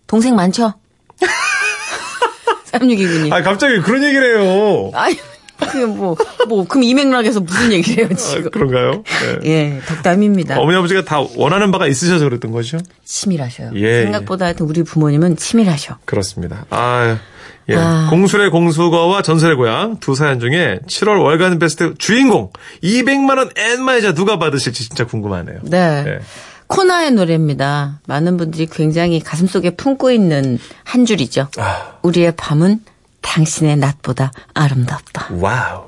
동생 0.08 0.36
많죠? 0.36 0.74
3629님. 2.72 3.32
아, 3.32 3.41
갑자기 3.43 3.80
그런 3.82 4.04
얘기를 4.04 4.41
해요. 4.41 4.91
아니, 4.96 5.17
뭐, 5.79 6.15
뭐, 6.47 6.65
그럼 6.67 6.83
이 6.83 6.93
맥락에서 6.93 7.39
무슨 7.39 7.71
얘기를 7.71 8.05
해요, 8.05 8.09
아, 8.12 8.15
지금. 8.15 8.51
그런가요? 8.51 9.03
네. 9.41 9.49
예, 9.49 9.81
덕담입니다. 9.88 10.59
어머니 10.59 10.77
아버지가 10.77 11.03
다 11.03 11.23
원하는 11.36 11.71
바가 11.71 11.88
있으셔서 11.88 12.25
그랬던 12.25 12.51
거죠? 12.51 12.77
치밀하셔요. 13.03 13.71
예, 13.75 14.03
생각보다 14.03 14.45
하여튼 14.45 14.65
우리 14.65 14.83
부모님은 14.83 15.38
치밀하셔. 15.38 15.97
그렇습니다. 16.05 16.65
아, 16.69 17.17
예. 17.69 17.75
아. 17.75 18.07
공수래공수거와 18.10 19.21
전설의 19.21 19.55
고향 19.55 19.99
두 19.99 20.15
사연 20.15 20.39
중에 20.39 20.79
7월 20.88 21.23
월간 21.23 21.59
베스트 21.59 21.93
주인공 21.97 22.51
200만 22.83 23.38
원 23.38 23.49
엔마이자 23.55 24.13
누가 24.13 24.38
받으실지 24.38 24.83
진짜 24.89 25.05
궁금하네요. 25.05 25.59
네. 25.63 26.03
예. 26.07 26.19
코나의 26.67 27.12
노래입니다. 27.12 27.99
많은 28.07 28.38
분들이 28.38 28.65
굉장히 28.65 29.19
가슴속에 29.19 29.71
품고 29.71 30.12
있는 30.12 30.57
한 30.83 31.05
줄이죠. 31.05 31.47
아. 31.57 31.97
우리의 32.01 32.33
밤은 32.36 32.79
당신의 33.33 33.77
낮보다 33.77 34.31
아름답다. 34.53 35.29
와우. 35.39 35.86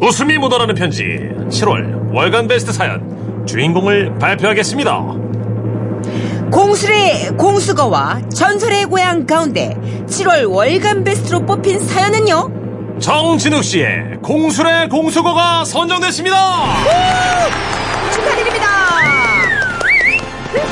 웃음이 0.00 0.38
묻어나는 0.38 0.74
편지 0.74 1.04
7월 1.48 2.12
월간 2.14 2.48
베스트 2.48 2.72
사연 2.72 3.44
주인공을 3.46 4.18
발표하겠습니다. 4.18 4.98
공술의 6.50 7.36
공수거와 7.36 8.28
전설의 8.30 8.86
고향 8.86 9.26
가운데 9.26 9.76
7월 10.06 10.50
월간 10.50 11.04
베스트로 11.04 11.44
뽑힌 11.46 11.78
사연은요? 11.80 12.98
정진욱 13.00 13.62
씨의 13.62 14.18
공술의 14.22 14.88
공수거가 14.88 15.64
선정됐습니다. 15.64 16.36
축하드립니다. 18.12 18.57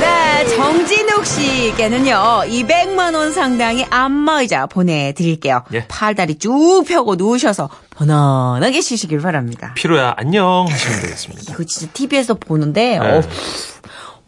네, 0.00 0.46
정진욱 0.56 1.24
씨께는요, 1.24 2.42
200만원 2.46 3.32
상당의 3.32 3.86
안마의자 3.88 4.66
보내드릴게요. 4.66 5.62
예. 5.74 5.86
팔다리 5.86 6.38
쭉 6.38 6.84
펴고 6.86 7.14
누우셔서 7.14 7.70
편안하게 7.96 8.80
쉬시길 8.80 9.20
바랍니다. 9.20 9.72
피로야 9.76 10.14
안녕 10.16 10.66
하시면 10.68 11.00
되겠습니다. 11.02 11.52
이거 11.52 11.64
진짜 11.64 11.92
TV에서 11.92 12.34
보는데, 12.34 12.98
네. 12.98 13.06
어, 13.06 13.22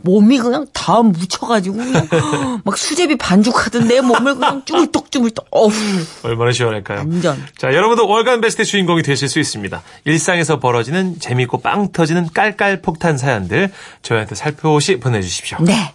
몸이 0.03 0.39
그냥 0.39 0.67
다 0.73 1.03
묻혀가지고, 1.03 1.77
그냥 1.77 2.09
막 2.65 2.79
수제비 2.79 3.17
반죽하던데 3.17 4.01
몸을 4.01 4.35
그냥 4.35 4.65
쭈물떡쭈물떡, 4.65 5.47
어우, 5.51 5.71
얼마나 6.23 6.53
시원할까요? 6.53 6.99
완전. 7.01 7.45
자, 7.57 7.69
여러분도 7.75 8.07
월간 8.07 8.41
베스트 8.41 8.65
주인공이 8.65 9.03
되실 9.03 9.29
수 9.29 9.39
있습니다. 9.41 9.83
일상에서 10.05 10.61
벌어지는 10.61 11.19
재밌고 11.19 11.61
빵 11.61 11.91
터지는 11.93 12.29
깔깔 12.33 12.81
폭탄 12.81 13.19
사연들 13.19 13.73
저희한테 14.03 14.35
살펴시 14.35 15.01
보내주십시오. 15.01 15.59
네. 15.63 15.93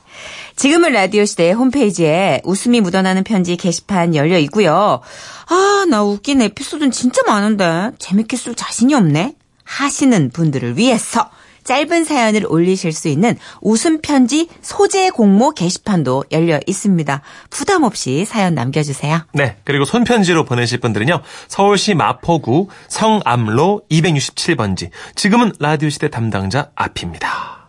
지금은 0.55 0.91
라디오 0.93 1.25
시대 1.25 1.51
홈페이지에 1.51 2.41
웃음이 2.43 2.81
묻어나는 2.81 3.23
편지 3.23 3.55
게시판 3.55 4.13
열려 4.15 4.37
있고요. 4.39 5.01
아, 5.47 5.85
나 5.89 6.03
웃긴 6.03 6.41
에피소드는 6.41 6.91
진짜 6.91 7.21
많은데 7.25 7.91
재밌게 7.97 8.37
쓸 8.37 8.53
자신이 8.53 8.93
없네. 8.93 9.33
하시는 9.63 10.29
분들을 10.29 10.77
위해서 10.77 11.29
짧은 11.63 12.03
사연을 12.03 12.45
올리실 12.47 12.91
수 12.91 13.07
있는 13.07 13.37
웃음 13.61 14.01
편지 14.01 14.47
소재 14.61 15.09
공모 15.09 15.51
게시판도 15.51 16.25
열려 16.31 16.59
있습니다. 16.65 17.21
부담 17.49 17.83
없이 17.83 18.25
사연 18.25 18.55
남겨주세요. 18.55 19.25
네. 19.33 19.57
그리고 19.63 19.85
손편지로 19.85 20.45
보내실 20.45 20.79
분들은요. 20.79 21.21
서울시 21.47 21.93
마포구 21.93 22.67
성암로 22.87 23.83
267번지. 23.89 24.89
지금은 25.15 25.53
라디오 25.59 25.89
시대 25.89 26.09
담당자 26.09 26.71
앞입니다. 26.75 27.62